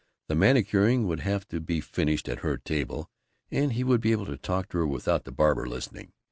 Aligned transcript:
The 0.29 0.35
manicuring 0.35 1.05
would 1.05 1.19
have 1.19 1.47
to 1.49 1.59
be 1.61 1.79
finished 1.79 2.27
at 2.27 2.39
her 2.39 2.57
table, 2.57 3.07
and 3.51 3.73
he 3.73 3.83
would 3.83 4.01
be 4.01 4.13
able 4.13 4.25
to 4.25 4.35
talk 4.39 4.67
to 4.69 4.79
her 4.79 4.87
without 4.87 5.25
the 5.25 5.31
barber 5.31 5.67
listening. 5.67 6.11